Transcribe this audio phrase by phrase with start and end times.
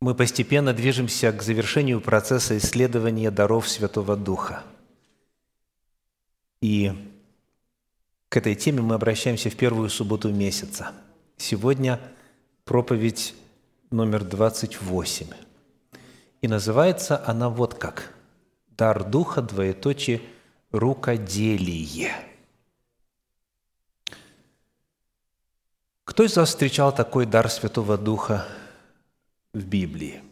[0.00, 4.62] мы постепенно движемся к завершению процесса исследования даров Святого Духа.
[6.60, 6.92] И
[8.28, 10.92] к этой теме мы обращаемся в первую субботу месяца.
[11.36, 12.00] Сегодня
[12.64, 13.34] проповедь
[13.90, 15.26] номер 28.
[16.42, 18.12] И называется она вот как
[18.76, 20.22] «Дар Духа, двоеточие,
[20.70, 22.12] рукоделие».
[26.04, 28.46] Кто из вас встречал такой дар Святого Духа
[29.52, 30.22] в Библии?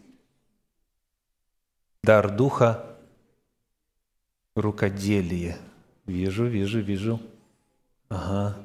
[2.02, 2.84] Дар Духа–
[4.56, 5.58] рукоделие.
[6.06, 7.20] Вижу, вижу, вижу.
[8.08, 8.56] Ага,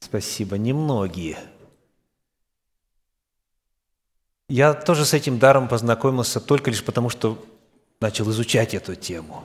[0.00, 0.58] спасибо.
[0.58, 1.38] Немногие.
[4.48, 7.44] Я тоже с этим даром познакомился только лишь потому, что
[8.00, 9.44] начал изучать эту тему.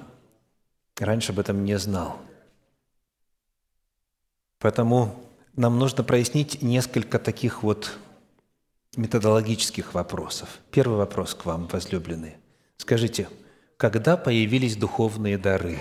[0.98, 2.20] Раньше об этом не знал.
[4.60, 5.24] Поэтому
[5.56, 7.98] нам нужно прояснить несколько таких вот
[8.98, 10.60] методологических вопросов.
[10.72, 12.40] Первый вопрос к вам, возлюбленные.
[12.78, 13.30] Скажите,
[13.78, 15.80] когда появились духовные дары?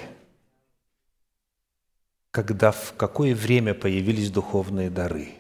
[2.31, 5.35] Когда, в какое время появились духовные дары?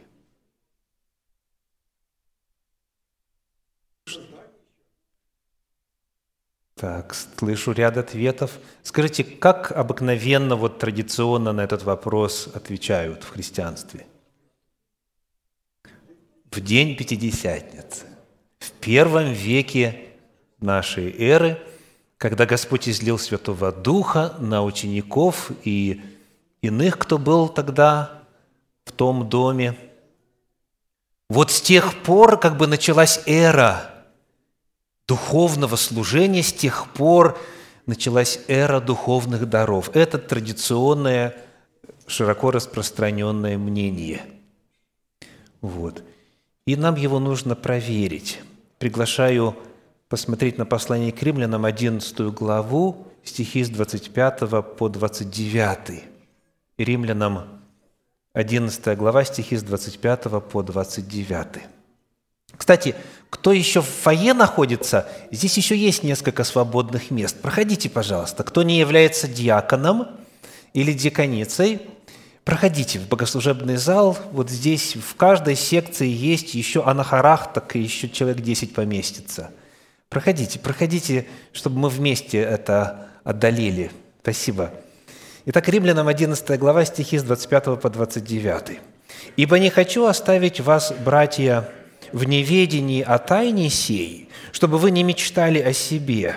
[6.74, 8.58] Так, слышу ряд ответов.
[8.82, 14.06] Скажите, как обыкновенно, вот традиционно на этот вопрос отвечают в христианстве?
[16.50, 18.06] В день Пятидесятницы,
[18.58, 20.08] в первом веке
[20.60, 21.62] нашей эры,
[22.18, 26.02] когда Господь излил Святого Духа на учеников и
[26.60, 28.22] иных, кто был тогда
[28.84, 29.76] в том доме.
[31.28, 34.04] Вот с тех пор как бы началась эра
[35.06, 37.38] духовного служения, с тех пор
[37.86, 39.90] началась эра духовных даров.
[39.94, 41.36] Это традиционное,
[42.06, 44.22] широко распространенное мнение.
[45.60, 46.02] Вот
[46.66, 48.40] и нам его нужно проверить.
[48.78, 49.56] Приглашаю
[50.08, 56.04] посмотреть на послание к римлянам 11 главу, стихи с 25 по 29.
[56.78, 57.60] Римлянам
[58.32, 61.46] 11 глава, стихи с 25 по 29.
[62.56, 62.94] Кстати,
[63.30, 67.40] кто еще в фойе находится, здесь еще есть несколько свободных мест.
[67.40, 68.42] Проходите, пожалуйста.
[68.42, 70.08] Кто не является диаконом
[70.74, 71.80] или диаконицей,
[72.44, 78.08] Проходите в богослужебный зал, вот здесь в каждой секции есть еще анахарах, так и еще
[78.08, 79.50] человек 10 поместится.
[80.08, 83.90] Проходите, проходите, чтобы мы вместе это отдалили.
[84.22, 84.72] Спасибо.
[85.46, 88.80] Итак, Римлянам 11 глава, стихи с 25 по 29.
[89.36, 91.68] «Ибо не хочу оставить вас, братья,
[92.12, 96.36] в неведении о тайне сей, чтобы вы не мечтали о себе,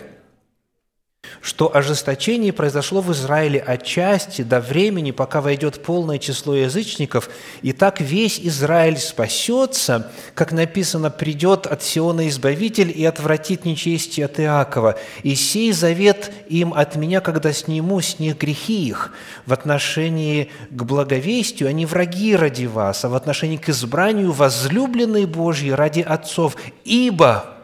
[1.43, 7.29] что ожесточение произошло в Израиле отчасти до времени, пока войдет полное число язычников,
[7.61, 14.39] и так весь Израиль спасется, как написано, придет от Сиона Избавитель и отвратит нечестие от
[14.39, 14.97] Иакова.
[15.23, 19.11] И сей завет им от меня, когда сниму с них грехи их.
[19.45, 25.71] В отношении к благовестию они враги ради вас, а в отношении к избранию возлюбленные Божьи
[25.71, 26.55] ради отцов.
[26.85, 27.57] Ибо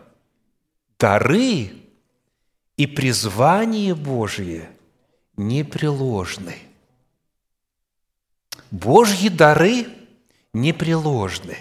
[1.00, 1.79] дары
[2.80, 4.70] и призвание Божие
[5.36, 6.56] непреложны.
[8.72, 9.88] Божьи дары
[10.54, 11.58] непреложны.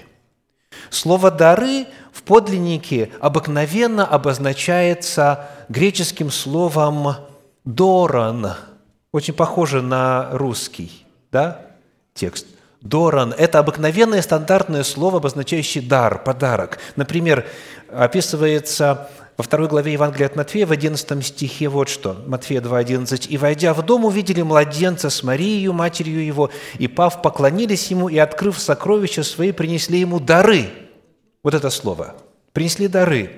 [0.90, 7.16] Слово «дары» в подлиннике обыкновенно обозначается греческим словом
[7.64, 8.54] «доран»,
[9.10, 11.62] очень похоже на русский да,
[12.14, 12.46] текст.
[12.80, 16.78] Доран– это обыкновенное стандартное слово, обозначающее дар, подарок.
[16.94, 17.44] Например,
[17.90, 23.28] описывается во второй главе Евангелия от Матфея, в 11 стихе вот что, Матфея 2,11.
[23.28, 28.18] «И, войдя в дом, увидели младенца с Марией, матерью его, и, пав, поклонились ему, и,
[28.18, 30.68] открыв сокровища свои, принесли ему дары».
[31.44, 32.16] Вот это слово.
[32.52, 33.30] Принесли дары.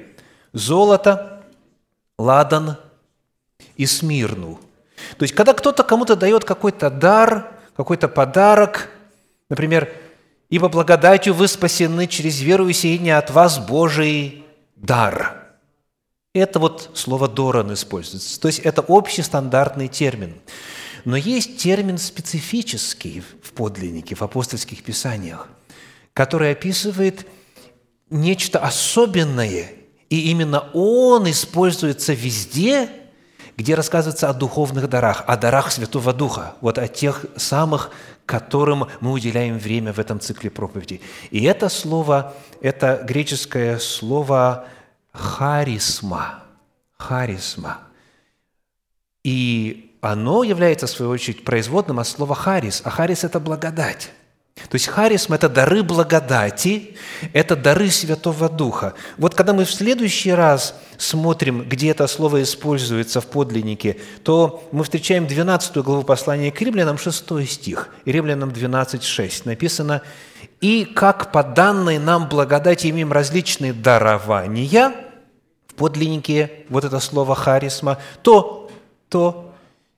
[0.55, 1.43] Золото,
[2.19, 2.79] ладан
[3.77, 4.59] и смирну.
[5.19, 8.89] То есть, когда кто-то кому-то дает какой-то дар, какой-то подарок,
[9.51, 9.93] например,
[10.49, 14.47] «Ибо благодатью вы спасены через веру и сие от вас Божий
[14.77, 15.40] дар».
[16.33, 18.41] Это вот слово «доран» используется.
[18.41, 20.37] То есть это общий стандартный термин.
[21.05, 25.49] Но есть термин специфический в подлиннике, в апостольских писаниях,
[26.13, 27.27] который описывает
[28.11, 29.73] нечто особенное,
[30.09, 32.89] и именно он используется везде,
[33.57, 37.91] где рассказывается о духовных дарах, о дарах Святого Духа, вот о тех самых,
[38.25, 41.01] которым мы уделяем время в этом цикле проповеди.
[41.33, 44.69] И это слово, это греческое слово
[45.13, 46.43] харисма.
[46.97, 47.79] Харисма.
[49.23, 52.83] И оно является, в свою очередь, производным от слова «харис».
[52.85, 54.11] А «харис»– это благодать.
[54.69, 56.97] То есть харисма– это дары благодати,
[57.33, 58.95] это дары Святого Духа.
[59.17, 64.85] Вот когда мы в следующий раз смотрим, где это слово используется в подлиннике, то мы
[64.85, 69.47] встречаем 12 главу послания к римлянам, 6 стих, римлянам 12, 6.
[69.47, 70.03] Написано,
[70.61, 74.93] «И как по данной нам благодати имеем различные дарования»,
[75.67, 78.71] в подлиннике вот это слово «харисма», то,
[79.09, 79.51] то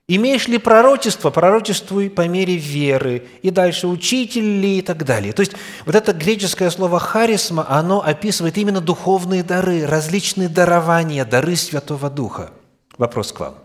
[0.07, 1.29] Имеешь ли пророчество?
[1.29, 3.25] Пророчествуй по мере веры.
[3.41, 5.31] И дальше учитель ли и так далее.
[5.31, 5.53] То есть
[5.85, 12.51] вот это греческое слово «харисма», оно описывает именно духовные дары, различные дарования, дары Святого Духа.
[12.97, 13.55] Вопрос к вам.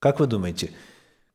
[0.00, 0.72] Как вы думаете,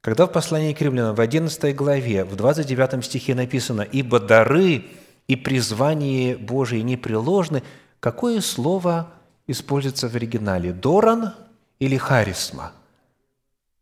[0.01, 4.85] когда в послании к римлянам в 11 главе, в 29 стихе написано «Ибо дары
[5.27, 7.63] и призвание Божие непреложны»,
[7.99, 9.11] какое слово
[9.47, 10.73] используется в оригинале?
[10.73, 11.33] «Доран»
[11.79, 12.73] или «харисма»?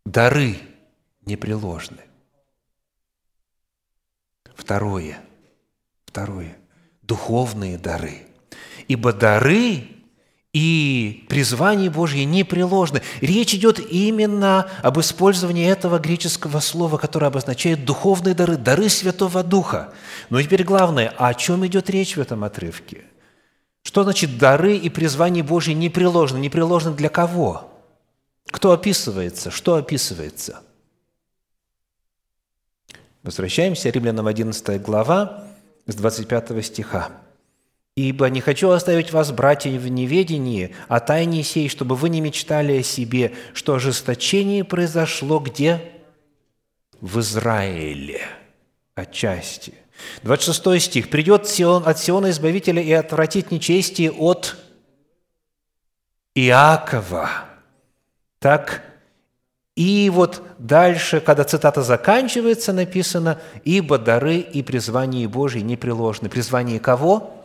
[0.07, 0.55] дары
[1.25, 2.01] непреложны.
[4.55, 5.19] Второе.
[6.05, 6.57] Второе.
[7.01, 8.25] Духовные дары.
[8.87, 9.87] Ибо дары
[10.53, 13.01] и призвание Божье непреложны.
[13.21, 19.93] Речь идет именно об использовании этого греческого слова, которое обозначает духовные дары, дары Святого Духа.
[20.29, 23.03] Но теперь главное, о чем идет речь в этом отрывке?
[23.83, 26.37] Что значит дары и призвание Божье непреложны?
[26.37, 27.71] Непреложны для кого?
[28.49, 29.51] Кто описывается?
[29.51, 30.61] Что описывается?
[33.23, 35.47] Возвращаемся, Римлянам 11 глава,
[35.85, 37.11] с 25 стиха.
[37.97, 42.77] «Ибо не хочу оставить вас, братья, в неведении о тайне сей, чтобы вы не мечтали
[42.77, 45.81] о себе, что ожесточение произошло где?
[47.01, 48.21] В Израиле,
[48.93, 49.73] отчасти».
[50.21, 51.09] 26 стих.
[51.09, 54.57] «Придет Сион, от Сиона Избавителя и отвратит нечестие от
[56.35, 57.31] Иакова,
[58.37, 58.83] так
[59.75, 66.29] и вот дальше, когда цитата заканчивается, написано «Ибо дары и призвание Божие непреложны».
[66.29, 67.36] Призвание кого?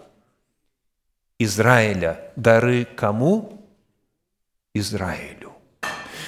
[1.38, 2.20] Израиля.
[2.37, 3.61] Дары кому?
[4.75, 5.52] Израилю.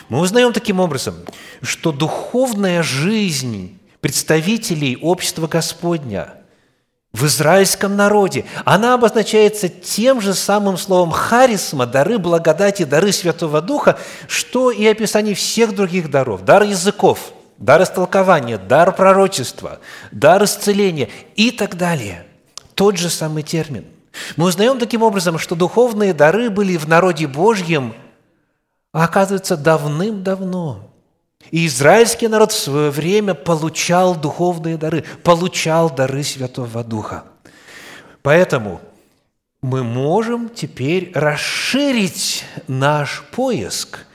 [0.08, 1.14] Мы узнаем таким образом,
[1.62, 6.34] что духовная жизнь представителей общества Господня–
[7.14, 8.44] в израильском народе.
[8.64, 13.96] Она обозначается тем же самым словом «харисма», дары благодати, дары Святого Духа,
[14.26, 16.44] что и описание всех других даров.
[16.44, 19.78] Дар языков, дар истолкования, дар пророчества,
[20.10, 22.26] дар исцеления и так далее.
[22.74, 23.84] Тот же самый термин.
[24.36, 27.94] Мы узнаем таким образом, что духовные дары были в народе Божьем,
[28.92, 30.90] а оказывается, давным-давно–
[31.50, 37.24] и израильский народ в свое время получал духовные дары, получал дары Святого Духа.
[38.22, 38.80] Поэтому
[39.60, 44.06] мы можем теперь расширить наш поиск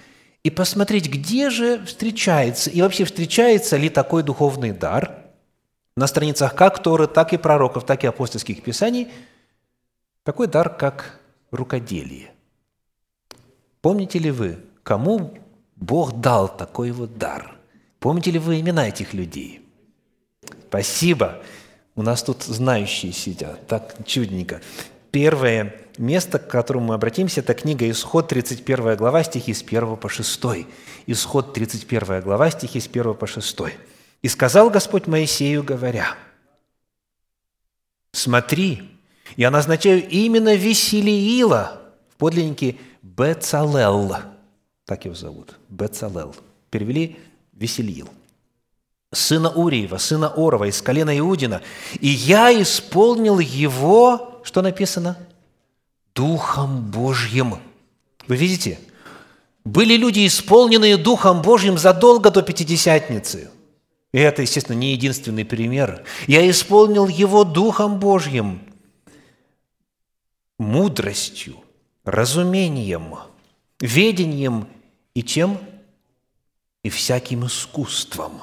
[0.44, 5.12] и посмотреть, где же встречается, и вообще встречается ли такой духовный дар
[5.96, 9.10] на страницах как Торы, так и пророков, так и апостольских писаний,
[10.24, 11.20] такой дар, как
[11.52, 12.32] рукоделие.
[13.82, 15.38] Помните ли вы, кому
[15.76, 17.56] Бог дал такой вот дар.
[18.00, 19.66] Помните ли вы имена этих людей?
[20.68, 21.42] Спасибо.
[21.96, 23.68] У нас тут знающие сидят.
[23.68, 24.62] Так чудненько.
[25.12, 30.08] Первое место, к которому мы обратимся, это книга «Исход», 31 глава, стихи с 1 по
[30.08, 30.42] 6.
[31.08, 33.58] Исход, 31 глава, стихи с 1 по 6.
[34.22, 36.16] «И сказал Господь Моисею, говоря,
[38.12, 38.99] «Смотри,
[39.38, 44.16] я назначаю именно Веселиила, в подлиннике Бецалел,
[44.86, 46.36] так его зовут, Бецалел.
[46.70, 47.18] Перевели
[47.54, 48.10] «Веселил».
[49.12, 51.62] Сына Уриева, сына Орова, из колена Иудина.
[52.00, 55.18] И я исполнил его, что написано?
[56.14, 57.56] Духом Божьим.
[58.28, 58.80] Вы видите?
[59.66, 63.50] Были люди, исполненные Духом Божьим задолго до Пятидесятницы.
[64.12, 66.04] И это, естественно, не единственный пример.
[66.28, 68.62] Я исполнил его Духом Божьим,
[70.60, 71.56] мудростью,
[72.04, 73.16] разумением,
[73.80, 74.68] ведением
[75.16, 75.58] и чем?
[76.84, 78.34] И всяким искусством.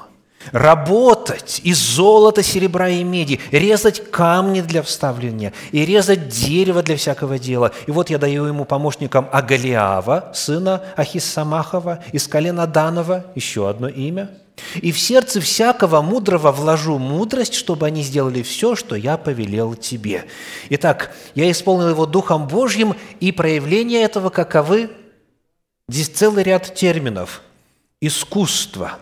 [0.52, 7.38] Работать из золота, серебра и меди, резать камни для вставления и резать дерево для всякого
[7.38, 7.72] дела.
[7.86, 14.30] И вот я даю ему помощникам Агалиава, сына Ахиссамахова, из колена Данова, еще одно имя.
[14.76, 20.24] И в сердце всякого мудрого вложу мудрость, чтобы они сделали все, что я повелел тебе.
[20.70, 24.90] Итак, я исполнил его Духом Божьим, и проявление этого каковы–
[25.88, 27.42] Здесь целый ряд терминов.
[28.00, 28.98] Искусство.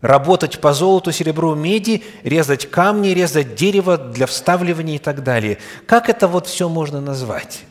[0.00, 5.58] Работать по золоту, серебру, меди, резать камни, резать дерево для вставливания и так далее.
[5.86, 7.64] Как это вот все можно назвать?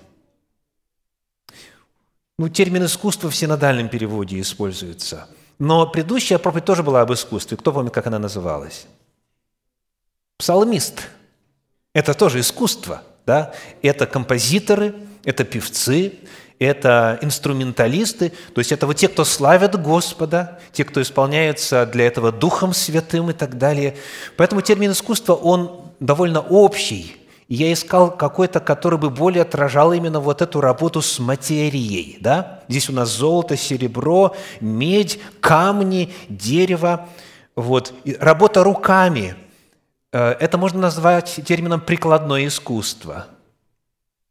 [2.37, 5.27] Ну, термин «искусство» в синодальном переводе используется.
[5.59, 7.57] Но предыдущая проповедь тоже была об искусстве.
[7.57, 8.87] Кто помнит, как она называлась?
[10.39, 11.01] псалмист.
[11.93, 13.53] Это тоже искусство, да?
[13.81, 16.13] Это композиторы, это певцы,
[16.59, 22.31] это инструменталисты, то есть это вот те, кто славят Господа, те, кто исполняются для этого
[22.31, 23.97] Духом Святым и так далее.
[24.37, 27.17] Поэтому термин искусство, он довольно общий.
[27.49, 32.17] Я искал какой-то, который бы более отражал именно вот эту работу с материей.
[32.21, 32.63] Да?
[32.69, 37.09] Здесь у нас золото, серебро, медь, камни, дерево.
[37.55, 37.93] Вот.
[38.05, 39.35] И работа руками
[40.13, 43.25] э,– это можно назвать термином «прикладное искусство».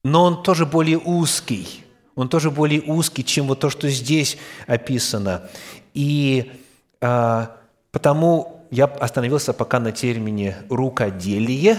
[0.05, 1.85] Но он тоже более узкий–
[2.19, 5.49] он тоже более узкий, чем вот то, что здесь описано.
[5.95, 6.51] И
[7.01, 7.57] а,
[7.93, 11.79] потому я остановился пока на термине «рукоделие»,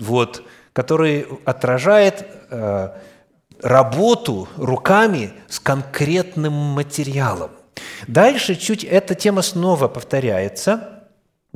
[0.00, 2.98] вот, который отражает а,
[3.62, 7.50] работу руками с конкретным материалом.
[8.06, 10.92] Дальше чуть эта тема снова повторяется–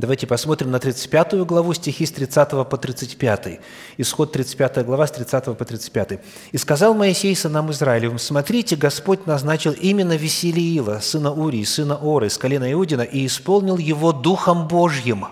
[0.01, 3.61] Давайте посмотрим на 35 главу, стихи с 30 по 35.
[3.99, 6.21] Исход 35 глава с 30 по 35.
[6.53, 12.39] «И сказал Моисей сынам Израилевым, смотрите, Господь назначил именно Веселиила, сына Урии, сына Оры, из
[12.39, 15.27] колена Иудина, и исполнил его Духом Божьим,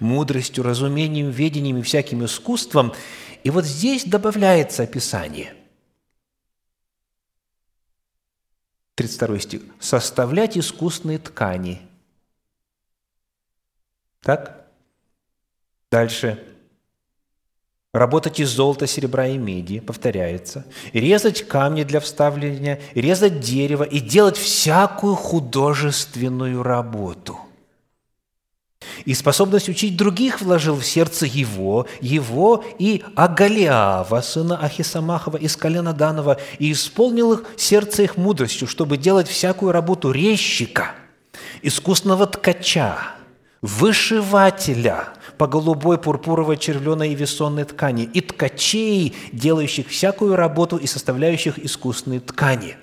[0.00, 2.92] мудростью, разумением, ведением и всяким искусством».
[3.44, 5.54] И вот здесь добавляется описание.
[8.94, 9.62] 32 стих.
[9.80, 11.82] «Составлять искусные ткани–
[14.22, 14.68] так?
[15.90, 16.42] Дальше.
[17.92, 20.64] Работать из золота, серебра и меди, повторяется.
[20.94, 27.38] Резать камни для вставления, резать дерево и делать всякую художественную работу.
[29.04, 35.92] И способность учить других вложил в сердце его, его и Агалиава, сына Ахисамахова из колена
[35.92, 40.92] Данова, и исполнил их сердце их мудростью, чтобы делать всякую работу резчика,
[41.62, 42.96] искусного ткача,
[43.60, 51.58] вышивателя по голубой, пурпуровой, червленой и весонной ткани, и ткачей, делающих всякую работу и составляющих
[51.58, 52.76] искусные ткани.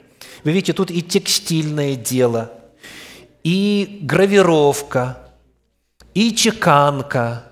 [0.43, 2.51] Вы видите, тут и текстильное дело,
[3.43, 5.28] и гравировка,
[6.13, 7.43] и чеканка,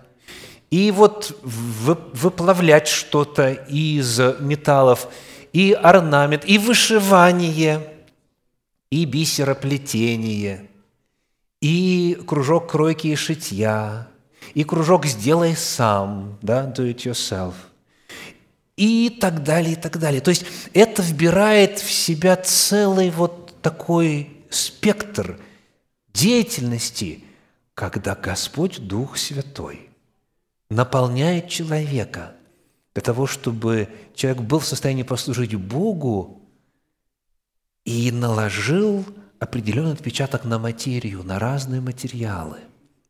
[0.69, 5.07] и вот выплавлять что-то из металлов,
[5.53, 7.81] и орнамент, и вышивание,
[8.89, 10.69] и бисероплетение–
[11.61, 14.07] и кружок кройки и шитья,
[14.53, 17.53] и кружок «сделай сам», да, «do it yourself»,
[18.75, 20.21] и так далее, и так далее.
[20.21, 25.39] То есть это вбирает в себя целый вот такой спектр
[26.13, 27.23] деятельности,
[27.77, 29.91] когда Господь Дух Святой
[30.71, 32.31] наполняет человека
[32.95, 36.41] для того, чтобы человек был в состоянии послужить Богу
[37.85, 39.05] и наложил
[39.37, 42.61] определенный отпечаток на материю, на разные материалы,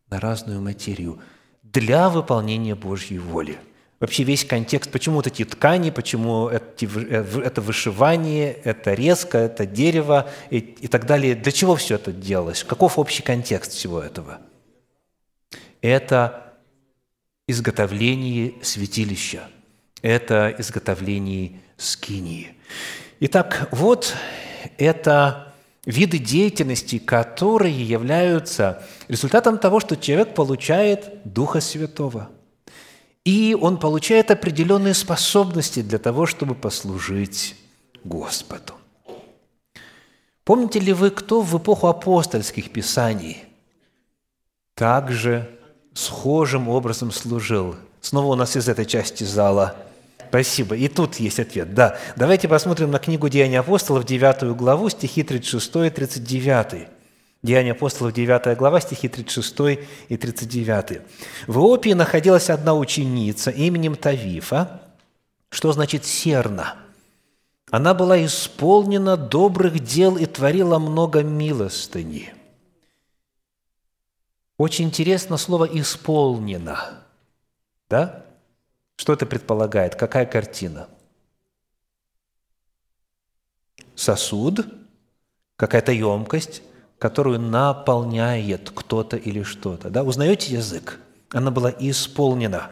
[0.09, 1.19] на разную материю
[1.63, 3.57] для выполнения Божьей воли.
[4.01, 10.29] Вообще весь контекст, почему вот эти ткани, почему э, это вышивание, это резко, это дерево
[10.50, 11.36] и, и так далее.
[11.36, 12.65] Для чего все это делалось?
[12.65, 14.41] Каков общий контекст всего этого?
[15.88, 16.53] Это
[17.48, 19.48] изготовление святилища,
[20.01, 22.56] это изготовление скинии.
[23.22, 24.13] Итак, вот
[24.77, 25.53] это
[25.86, 32.32] виды деятельности, которые являются результатом того, что человек получает Духа Святого.
[33.24, 37.56] И он получает определенные способности для того, чтобы послужить
[38.03, 38.74] Господу.
[40.44, 43.46] Помните ли вы, кто в эпоху апостольских писаний
[44.75, 45.56] также
[45.97, 47.75] схожим образом служил?
[48.01, 49.75] Снова у нас из этой части зала–
[50.29, 50.75] Спасибо.
[50.75, 51.73] И тут есть ответ.
[51.73, 51.97] Да.
[52.15, 56.87] Давайте посмотрим на книгу «Деяния апостолов», 9 главу, стихи 36 и 39.
[57.43, 61.01] Деяния апостолов, 9 глава, стихи 36 и 39.
[61.47, 64.81] В Иопии находилась одна ученица именем Тавифа,
[65.49, 66.75] что значит «серна».
[67.69, 72.33] Она была исполнена добрых дел и творила много милостыни.
[74.57, 77.03] Очень интересно слово «исполнено».
[77.89, 78.25] Да?
[78.95, 79.95] Что это предполагает?
[79.95, 80.89] Какая картина?
[83.95, 84.65] Сосуд,
[85.55, 86.63] какая-то емкость,
[86.97, 89.89] которую наполняет кто-то или что-то.
[89.89, 90.03] Да?
[90.03, 90.99] Узнаете язык?
[91.31, 92.71] Она была исполнена.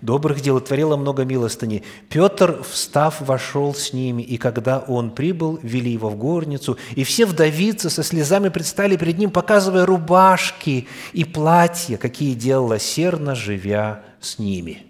[0.00, 1.82] Добрых дел творила много милостыни.
[2.08, 7.26] Петр, встав, вошел с ними, и когда он прибыл, вели его в горницу, и все
[7.26, 14.38] вдовицы со слезами предстали перед ним, показывая рубашки и платья, какие делала серна, живя с
[14.38, 14.86] ними.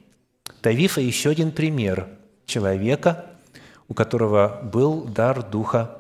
[0.61, 2.09] Тавифа– еще один пример
[2.47, 3.27] человека,
[3.89, 5.99] у которого был дар духа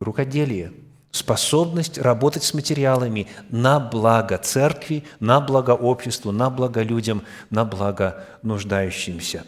[0.00, 0.72] рукоделия,
[1.16, 8.24] способность работать с материалами на благо церкви, на благо обществу, на благо людям, на благо
[8.42, 9.44] нуждающимся.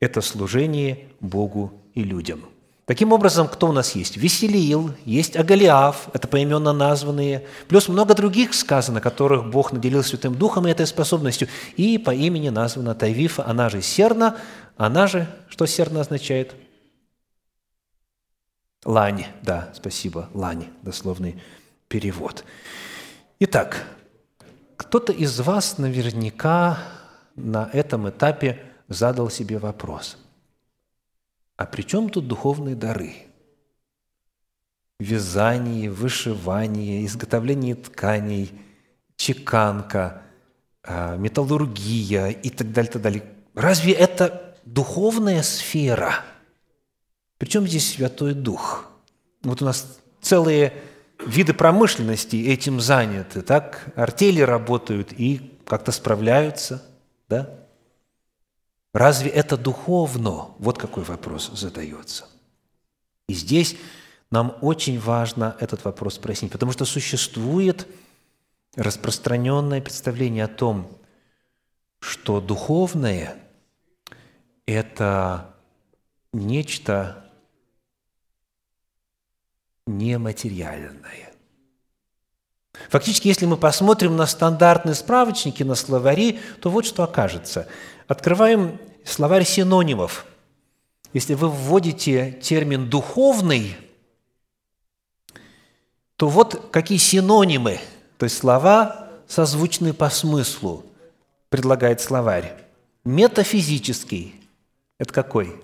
[0.00, 2.44] Это служение Богу и людям.
[2.84, 4.16] Таким образом, кто у нас есть?
[4.16, 10.66] Веселиил, есть Агалиав, это поименно названные, плюс много других сказано, которых Бог наделил Святым Духом
[10.66, 11.48] и этой способностью.
[11.76, 14.36] И по имени названа Тайвифа, она же Серна,
[14.76, 16.54] она же, что Серна означает?
[18.84, 21.40] Лань, да, спасибо, лань, дословный
[21.86, 22.44] перевод.
[23.38, 23.86] Итак,
[24.76, 26.78] кто-то из вас наверняка
[27.36, 30.18] на этом этапе задал себе вопрос.
[31.56, 33.14] А при чем тут духовные дары?
[34.98, 38.50] Вязание, вышивание, изготовление тканей,
[39.16, 40.22] чеканка,
[40.82, 43.24] а, металлургия и так далее, так далее.
[43.54, 46.16] Разве это духовная сфера–
[47.42, 48.88] причем здесь Святой Дух?
[49.42, 50.80] Вот у нас целые
[51.26, 53.92] виды промышленности этим заняты, так?
[53.96, 56.88] Артели работают и как-то справляются,
[57.28, 57.52] да?
[58.94, 60.54] Разве это духовно?
[60.60, 62.28] Вот какой вопрос задается.
[63.28, 63.76] И здесь
[64.30, 67.88] нам очень важно этот вопрос прояснить, потому что существует
[68.76, 70.96] распространенное представление о том,
[71.98, 73.34] что духовное–
[74.66, 75.56] это
[76.32, 77.21] нечто
[79.86, 81.32] нематериальное.
[82.88, 87.68] Фактически, если мы посмотрим на стандартные справочники, на словари, то вот что окажется.
[88.08, 90.26] Открываем словарь синонимов.
[91.12, 93.76] Если вы вводите термин «духовный»,
[96.16, 97.80] то вот какие синонимы,
[98.16, 100.84] то есть слова, созвучные по смыслу,
[101.48, 102.54] предлагает словарь.
[103.04, 104.34] Метафизический–
[104.98, 105.60] это какой?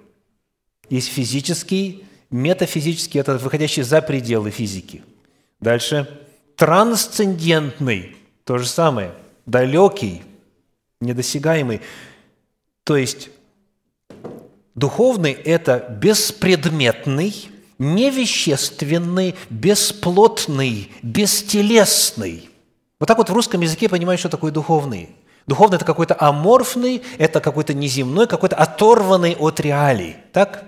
[0.91, 5.03] Есть физический, Метафизический– это выходящий за пределы физики.
[5.61, 6.07] Дальше.
[6.57, 9.13] Трансцендентный– то же самое.
[9.47, 10.23] Далекий,
[11.01, 11.81] недосягаемый.
[12.85, 13.31] То есть
[14.75, 17.49] духовный– это беспредметный,
[17.79, 22.51] невещественный, бесплотный, бестелесный.
[23.01, 25.11] Вот так вот в русском языке понимаешь, что такое духовный.
[25.47, 30.17] Духовный– это какой-то аморфный, это какой-то неземной, какой-то оторванный от реалий.
[30.33, 30.68] Так?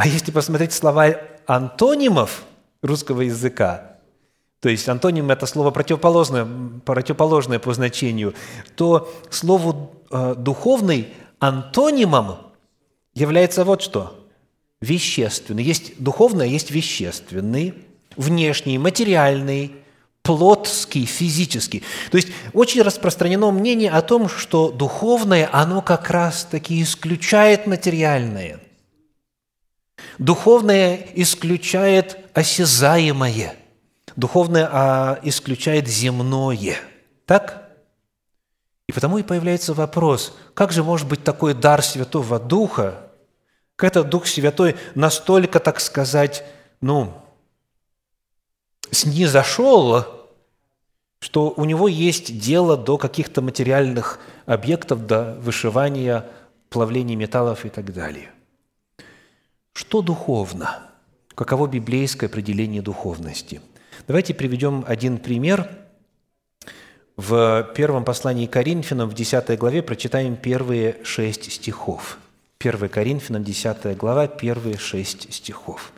[0.00, 2.44] А если посмотреть слова антонимов
[2.80, 3.98] русского языка,
[4.60, 6.48] то есть антоним– это слово противоположное,
[6.86, 8.32] противоположное по значению,
[8.76, 11.08] то слову э, «духовный»
[11.38, 12.38] антонимом
[13.12, 14.26] является вот что–
[14.80, 15.64] вещественный.
[15.64, 17.74] Есть духовное, есть вещественный,
[18.16, 19.76] внешний, материальный,
[20.22, 21.82] плотский, физический.
[22.10, 28.60] То есть очень распространено мнение о том, что духовное, оно как раз-таки исключает материальное–
[30.20, 33.54] Духовное исключает осязаемое,
[34.16, 36.76] духовное а, исключает земное.
[37.24, 37.70] Так?
[38.86, 43.10] И потому и появляется вопрос, как же может быть такой дар Святого Духа,
[43.76, 46.44] как этот Дух Святой настолько, так сказать,
[46.82, 47.14] ну,
[48.90, 50.04] снизошел,
[51.20, 56.26] что у него есть дело до каких-то материальных объектов, до вышивания,
[56.68, 58.30] плавления металлов и так далее–
[59.80, 60.90] что духовно?
[61.34, 63.62] Каково библейское определение духовности?
[64.06, 65.70] Давайте приведем один пример.
[67.16, 72.18] В первом послании Коринфянам, в 10 главе, прочитаем первые шесть стихов.
[72.58, 75.92] 1 Коринфянам, 10 глава, первые шесть стихов.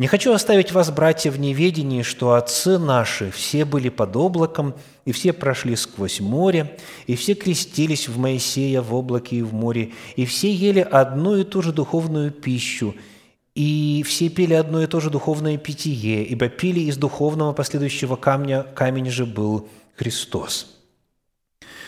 [0.00, 5.12] Не хочу оставить вас, братья, в неведении, что отцы наши все были под облаком, и
[5.12, 10.24] все прошли сквозь море, и все крестились в Моисея в облаке и в море, и
[10.24, 12.94] все ели одну и ту же духовную пищу,
[13.54, 18.62] и все пили одно и то же духовное питье, ибо пили из духовного последующего камня,
[18.62, 20.78] камень же был Христос.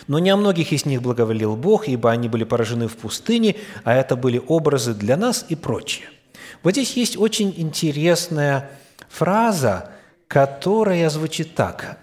[0.06, 3.94] Но не о многих из них благоволил Бог, ибо они были поражены в пустыне, а
[3.94, 6.10] это были образы для нас и прочее–
[6.62, 8.70] вот здесь есть очень интересная
[9.08, 9.90] фраза,
[10.28, 11.98] которая звучит так.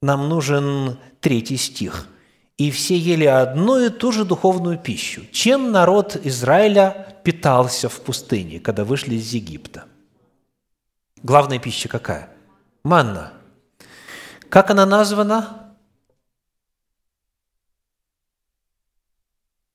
[0.00, 2.08] Нам нужен третий стих.
[2.58, 5.22] «И все ели одну и ту же духовную пищу».
[5.32, 9.84] Чем народ Израиля питался в пустыне, когда вышли из Египта?
[11.22, 12.28] Главная пища какая?
[12.84, 13.32] Манна.
[14.48, 15.74] Как она названа?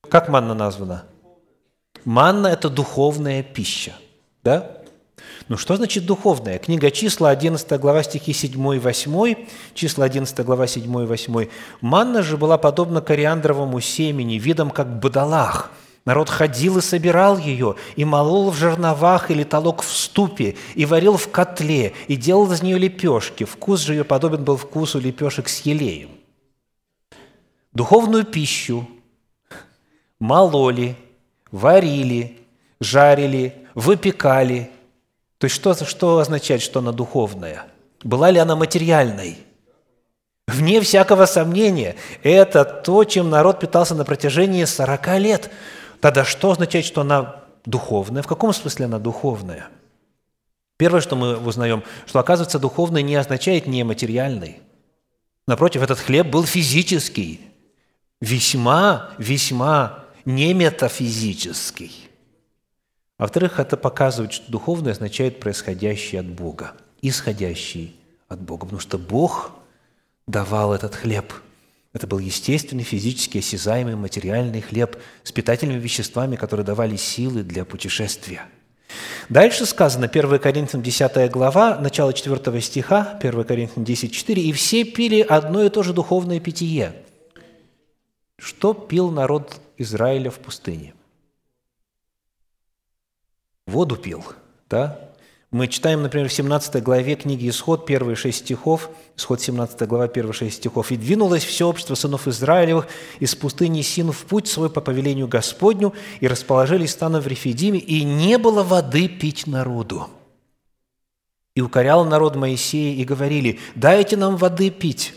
[0.08, 1.04] Как манна названа?
[2.04, 3.94] Манна– это духовная пища–
[4.42, 4.70] да?
[5.48, 6.58] Ну что значит духовная?
[6.58, 9.34] Книга числа, 11 глава, стихи 7 и 8,
[9.74, 11.48] числа 11 глава, 7 и 8.
[11.80, 15.70] «Манна же была подобна кориандровому семени, видом как бадалах,
[16.08, 21.18] Народ ходил и собирал ее, и молол в жерновах или толок в ступе, и варил
[21.18, 23.44] в котле, и делал из нее лепешки.
[23.44, 26.08] Вкус же ее подобен был вкусу лепешек с елеем.
[27.74, 28.88] Духовную пищу
[30.18, 30.96] мололи,
[31.50, 32.38] варили,
[32.80, 34.70] жарили, выпекали.
[35.38, 37.64] То есть что, что означает, что она духовная?
[38.02, 39.38] Была ли она материальной?
[40.46, 45.50] Вне всякого сомнения, это то, чем народ питался на протяжении 40 лет–
[46.00, 48.22] Тогда что означает, что она духовная?
[48.22, 49.68] В каком смысле она духовная?
[50.76, 54.60] Первое, что мы узнаем, что, оказывается, духовный не означает нематериальный.
[55.46, 57.40] Напротив, этот хлеб был физический,
[58.20, 62.07] весьма, весьма не метафизический.
[63.18, 67.96] Во-вторых, это показывает, что духовное означает происходящее от Бога, исходящий
[68.28, 69.52] от Бога, потому что Бог
[70.26, 71.32] давал этот хлеб–
[71.92, 78.42] это был естественный, физически осязаемый, материальный хлеб с питательными веществами, которые давали силы для путешествия.
[79.28, 84.84] Дальше сказано, 1 Коринфянам 10 глава, начало 4 стиха, 1 Коринфянам 10, 4, «И все
[84.84, 86.92] пили одно и то же духовное питье».
[88.36, 90.94] Что пил народ Израиля в пустыне?
[93.68, 94.24] Воду пил,
[94.70, 94.98] да?
[95.50, 100.32] Мы читаем, например, в 17 главе книги «Исход», первые шесть стихов, Исход 17 глава, первые
[100.32, 100.90] шесть стихов.
[100.90, 102.86] «И двинулось все общество сынов Израилевых
[103.20, 108.04] из пустыни Сину в путь свой по повелению Господню, и расположились станом в Рефидиме, и
[108.04, 110.08] не было воды пить народу.
[111.54, 115.14] И укорял народ Моисея, и говорили, дайте нам воды пить.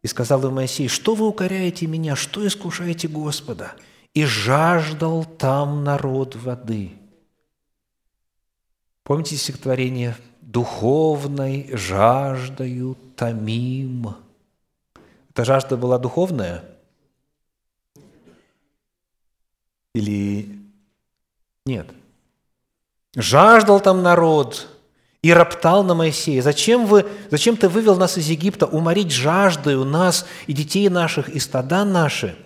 [0.00, 3.72] И сказал им Моисей, что вы укоряете меня, что искушаете Господа?
[4.14, 6.92] И жаждал там народ воды».
[9.02, 14.14] Помните стихотворение «Духовной жаждою томим».
[15.30, 16.64] Эта жажда была духовная?
[19.94, 20.58] Или
[21.64, 21.88] нет?
[23.16, 24.68] Жаждал там народ
[25.22, 26.42] и роптал на Моисея.
[26.42, 31.38] Зачем, вы, зачем ты вывел нас из Египта уморить жаждою нас и детей наших, и
[31.38, 32.36] стада наши?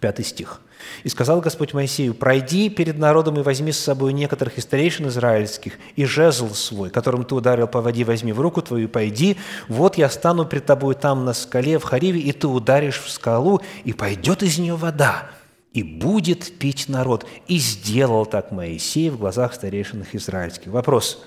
[0.00, 0.60] Пятый стих.
[1.04, 5.74] И сказал Господь Моисею, «Пройди перед народом и возьми с собой некоторых из старейшин израильских,
[5.94, 9.36] и жезл свой, которым ты ударил по воде, возьми в руку твою, и пойди.
[9.68, 13.60] Вот я стану пред тобой там на скале в Хариве, и ты ударишь в скалу,
[13.84, 15.30] и пойдет из нее вода,
[15.72, 17.26] и будет пить народ».
[17.46, 20.68] И сделал так Моисей в глазах старейшин израильских.
[20.68, 21.24] Вопрос.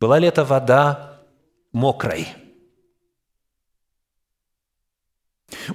[0.00, 1.20] Была ли эта вода
[1.72, 2.28] мокрой?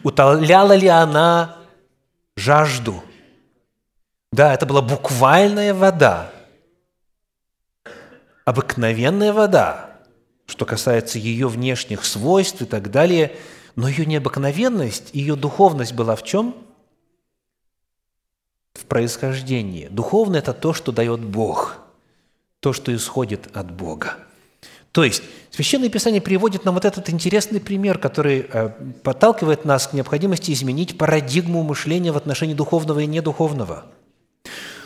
[0.03, 1.60] Утоляла ли она
[2.41, 3.03] жажду.
[4.31, 6.31] Да, это была буквальная вода,
[8.45, 9.99] обыкновенная вода,
[10.47, 13.35] что касается ее внешних свойств и так далее,
[13.75, 16.55] но ее необыкновенность, ее духовность была в чем?
[18.73, 19.87] В происхождении.
[19.87, 21.77] Духовное– это то, что дает Бог,
[22.59, 24.17] то, что исходит от Бога.
[24.91, 28.69] То есть Священное Писание приводит нам вот этот интересный пример, который э,
[29.03, 33.85] подталкивает нас к необходимости изменить парадигму мышления в отношении духовного и недуховного.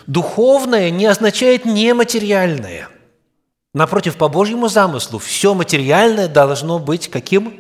[0.07, 2.89] Духовное не означает нематериальное.
[3.75, 7.59] Напротив, по Божьему замыслу, все материальное должно быть каким?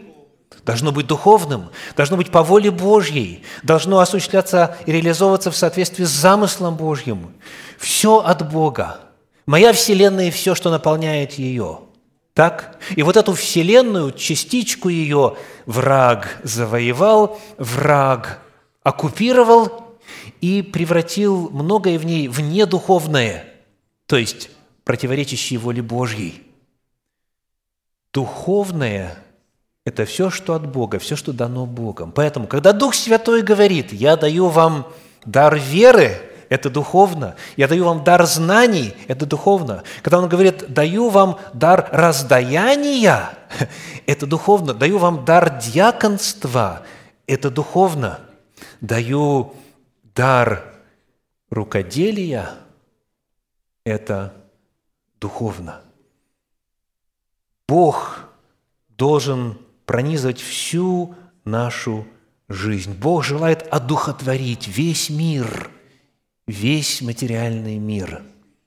[0.63, 6.09] Должно быть духовным, должно быть по воле Божьей, должно осуществляться и реализовываться в соответствии с
[6.09, 7.33] замыслом Божьим.
[7.77, 8.99] Все от Бога.
[9.45, 11.81] Моя Вселенная и все, что наполняет ее–
[12.35, 12.77] так?
[12.97, 18.41] И вот эту вселенную, частичку ее враг завоевал, враг
[18.83, 19.97] оккупировал
[20.41, 23.45] и превратил многое в ней в недуховное,
[24.05, 24.49] то есть
[24.83, 26.43] противоречащее воле Божьей.
[28.11, 29.17] Духовное–
[29.85, 32.11] это все, что от Бога, все, что дано Богом.
[32.11, 34.91] Поэтому, когда Дух Святой говорит, «Я даю вам
[35.23, 37.35] дар веры», это духовно.
[37.57, 39.83] Я даю вам дар знаний, это духовно.
[40.01, 43.29] Когда он говорит, даю вам дар раздаяния,
[44.05, 44.73] это духовно.
[44.73, 46.83] Даю вам дар дьяконства,
[47.27, 48.19] это духовно.
[48.81, 49.53] Даю
[50.15, 50.63] дар
[51.49, 52.49] рукоделия,
[53.83, 54.33] это
[55.19, 55.81] духовно.
[57.67, 58.19] Бог
[58.89, 62.05] должен пронизывать всю нашу
[62.47, 62.93] жизнь.
[62.93, 65.71] Бог желает одухотворить весь мир–
[66.47, 68.23] весь материальный мир.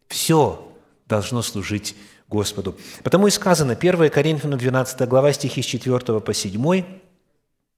[0.08, 0.72] Все
[1.06, 1.94] должно служить
[2.28, 2.76] Господу.
[3.02, 6.84] Потому и сказано, 1 Коринфянам 12 глава, стихи с 4 по 7,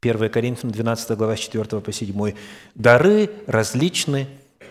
[0.03, 2.35] 1 Коринфянам 12 глава, с 4 по 7,
[2.75, 4.27] «Дары различны,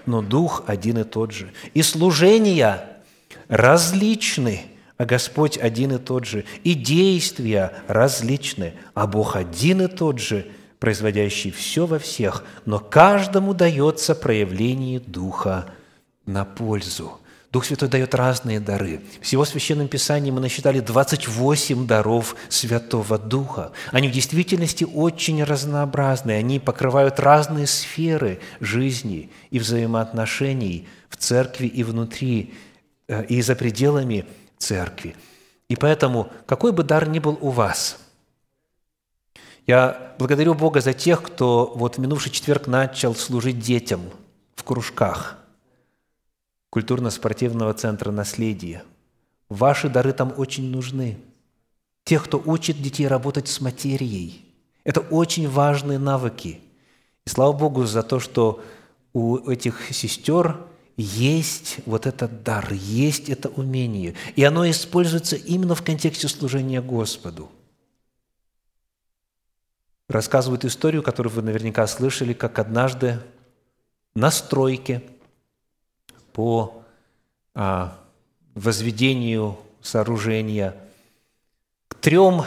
[0.05, 1.51] но Дух один и тот же.
[1.73, 3.01] И служения
[3.47, 4.63] различны,
[4.97, 6.45] а Господь один и тот же.
[6.63, 10.47] И действия различны, а Бог один и тот же
[10.79, 15.65] производящий все во всех, но каждому дается проявление Духа
[16.25, 17.19] на пользу.
[17.51, 19.01] Дух Святой дает разные дары.
[19.21, 23.71] Всего в Священном Писании мы насчитали 28 даров Святого Духа.
[23.91, 26.31] Они в действительности очень разнообразны.
[26.31, 32.53] Они покрывают разные сферы жизни и взаимоотношений в церкви и внутри,
[33.07, 34.25] э, и за пределами
[34.59, 35.15] церкви.
[35.69, 37.97] И поэтому, какой бы дар ни был у вас,
[39.69, 44.01] я благодарю Бога за тех, кто вот в минувший четверг начал служить детям
[44.55, 45.37] в кружках–
[46.71, 48.81] культурно-спортивного центра «Наследие».
[49.47, 51.19] Ваши дары там очень нужны.
[52.03, 54.43] Тех, кто учит детей работать с материей.
[54.85, 56.61] Это очень важные навыки.
[57.27, 58.63] И слава Богу за то, что
[59.13, 60.57] у этих сестер
[60.97, 64.15] есть вот этот дар, есть это умение.
[64.35, 67.51] И оно используется именно в контексте служения Господу.
[70.09, 73.21] Рассказывают историю, которую вы наверняка слышали, как однажды
[74.13, 75.01] на стройке–
[76.39, 76.83] по
[77.53, 77.99] а,
[78.55, 80.73] возведению сооружения.
[81.89, 82.43] К трем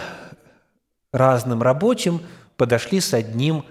[1.12, 2.22] разным рабочим
[2.57, 3.66] подошли с одним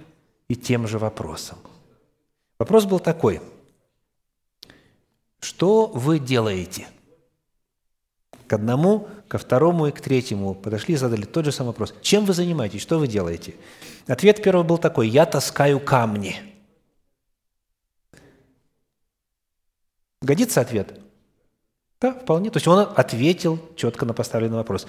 [0.47, 1.57] и тем же вопросом.
[2.59, 3.41] Вопрос был такой.
[5.39, 6.87] Что вы делаете?
[8.51, 11.93] К одному, ко второму и к третьему подошли и задали тот же самый вопрос.
[12.01, 12.81] Чем вы занимаетесь?
[12.81, 13.55] Что вы делаете?
[14.07, 15.07] Ответ первого был такой.
[15.07, 16.35] Я таскаю камни–
[20.21, 20.99] Годится ответ?
[22.01, 22.51] Да, вполне.
[22.51, 24.85] То есть он ответил четко на поставленный вопрос.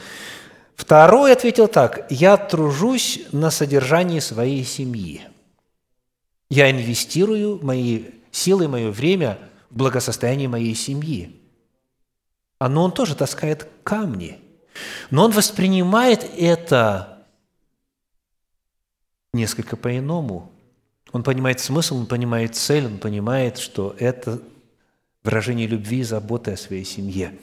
[0.74, 2.06] Второй ответил так.
[2.10, 5.22] «Я тружусь на содержании своей семьи.
[6.50, 9.38] Я инвестирую мои силы, мое время
[9.70, 11.41] в благосостояние моей семьи».
[12.62, 14.38] А но он тоже таскает камни.
[15.10, 17.26] Но он воспринимает это
[19.32, 20.48] несколько по-иному.
[21.10, 24.40] Он понимает смысл, он понимает цель, он понимает, что это
[25.24, 27.36] выражение любви и заботы о своей семье.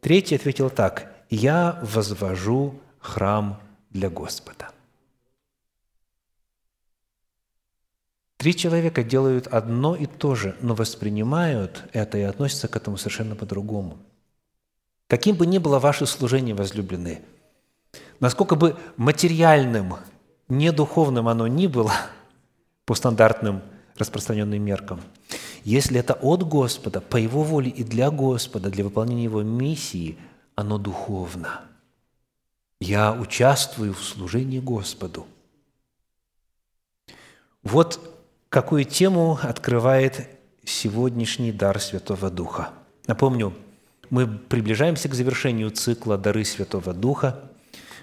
[0.00, 1.12] Третий ответил так.
[1.28, 4.70] «Я возвожу храм для Господа».
[8.38, 13.36] Три человека делают одно и то же, но воспринимают это и относятся к этому совершенно
[13.36, 13.98] по-другому.
[15.10, 17.20] Каким бы ни было ваше служение, возлюбленные,
[18.18, 19.96] насколько бы материальным,
[20.48, 21.92] не духовным оно ни было
[22.86, 23.60] по стандартным
[23.98, 25.02] распространенным меркам–
[25.64, 30.18] если это от Господа, по Его воле и для Господа, для выполнения Его миссии,
[30.54, 31.62] оно духовно.
[32.80, 35.26] Я участвую в служении Господу.
[37.62, 38.00] Вот
[38.48, 40.28] какую тему открывает
[40.64, 42.70] сегодняшний дар Святого Духа.
[43.06, 43.52] Напомню,
[44.10, 47.40] мы приближаемся к завершению цикла «Дары Святого Духа».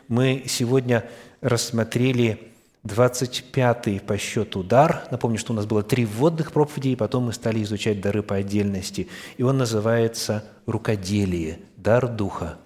[0.08, 1.10] Мы сегодня
[1.42, 2.54] рассмотрели
[2.86, 5.06] 25-й по счету дар.
[5.12, 8.36] Напомню, что у нас было три вводных проповеди, и потом мы стали изучать дары по
[8.36, 9.10] отдельности.
[9.36, 12.58] И он называется «Рукоделие», дар Духа,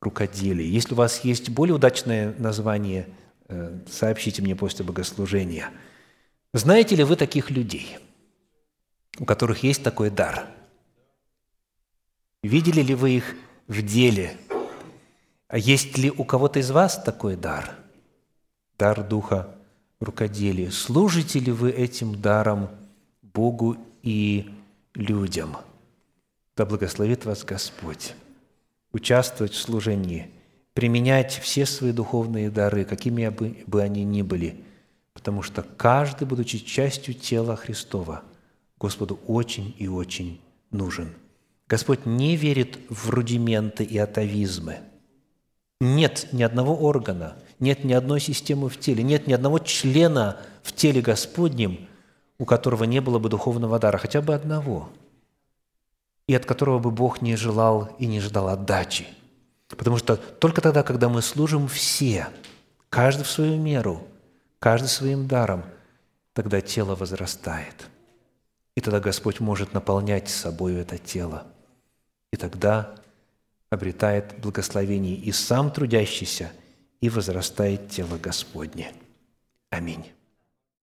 [0.00, 0.72] рукоделие.
[0.72, 3.08] Если у вас есть более удачное название,
[3.48, 5.70] э, сообщите мне после богослужения.
[6.54, 7.98] Знаете ли вы таких людей,
[9.18, 10.46] у которых есть такой дар?
[12.42, 13.34] Видели ли вы их
[13.68, 14.36] в деле?
[15.48, 17.76] А есть ли у кого-то из вас такой дар–
[18.82, 19.54] дар Духа
[20.00, 20.72] рукоделия.
[20.72, 22.68] Служите ли вы этим даром
[23.22, 24.50] Богу и
[24.94, 25.56] людям?
[26.56, 28.14] Да благословит вас Господь.
[28.92, 30.30] Участвовать в служении,
[30.74, 34.56] применять все свои духовные дары, какими бы, они ни были,
[35.14, 38.24] потому что каждый, будучи частью тела Христова,
[38.80, 40.40] Господу очень и очень
[40.72, 41.14] нужен.
[41.72, 44.80] Господь не верит в рудименты и атовизмы.
[45.80, 50.72] Нет ни одного органа– нет ни одной системы в теле, нет ни одного члена в
[50.72, 51.88] теле Господнем,
[52.38, 54.90] у которого не было бы духовного дара, хотя бы одного,
[56.26, 59.06] и от которого бы Бог не желал и не ждал отдачи.
[59.68, 62.26] Потому что только тогда, когда мы служим все,
[62.90, 64.02] каждый в свою меру,
[64.58, 65.62] каждый своим даром,
[66.32, 67.88] тогда тело возрастает.
[68.74, 71.46] И тогда Господь может наполнять собой это тело.
[72.32, 72.94] И тогда
[73.70, 76.52] обретает благословение и сам трудящийся–
[77.02, 78.92] и возрастает тело Господне.
[79.70, 80.06] Аминь.